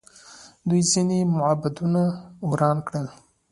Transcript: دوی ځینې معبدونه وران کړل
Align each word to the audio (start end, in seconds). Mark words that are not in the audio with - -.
دوی 0.67 0.81
ځینې 0.91 1.19
معبدونه 1.37 2.01
وران 2.49 2.77
کړل 2.87 3.07